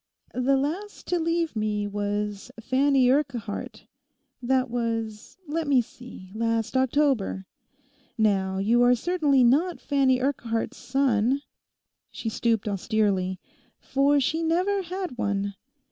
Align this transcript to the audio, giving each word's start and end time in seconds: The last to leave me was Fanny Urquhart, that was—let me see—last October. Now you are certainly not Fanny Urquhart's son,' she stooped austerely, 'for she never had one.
The 0.33 0.57
last 0.57 1.05
to 1.09 1.19
leave 1.19 1.55
me 1.55 1.85
was 1.85 2.49
Fanny 2.59 3.11
Urquhart, 3.11 3.85
that 4.41 4.67
was—let 4.71 5.67
me 5.67 5.79
see—last 5.79 6.75
October. 6.75 7.45
Now 8.17 8.57
you 8.57 8.81
are 8.81 8.95
certainly 8.95 9.43
not 9.43 9.79
Fanny 9.79 10.19
Urquhart's 10.19 10.77
son,' 10.77 11.43
she 12.09 12.29
stooped 12.29 12.67
austerely, 12.67 13.39
'for 13.79 14.19
she 14.19 14.41
never 14.41 14.81
had 14.81 15.19
one. 15.19 15.53